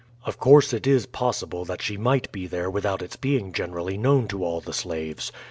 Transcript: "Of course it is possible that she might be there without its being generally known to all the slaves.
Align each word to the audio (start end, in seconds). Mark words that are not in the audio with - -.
"Of 0.25 0.39
course 0.39 0.73
it 0.73 0.87
is 0.87 1.05
possible 1.05 1.63
that 1.65 1.79
she 1.79 1.95
might 1.95 2.31
be 2.31 2.47
there 2.47 2.71
without 2.71 3.03
its 3.03 3.17
being 3.17 3.53
generally 3.53 3.99
known 3.99 4.27
to 4.29 4.43
all 4.43 4.59
the 4.59 4.73
slaves. 4.73 5.31